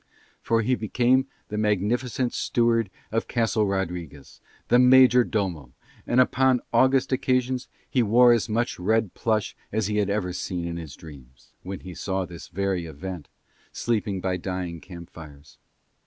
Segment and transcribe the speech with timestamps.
[0.41, 5.73] For he became the magnificent steward of Castle Rodriguez, the majordomo,
[6.07, 10.65] and upon august occasions he wore as much red plush as he had ever seen
[10.65, 13.27] in his dreams, when he saw this very event,
[13.71, 15.59] sleeping by dying camp fires.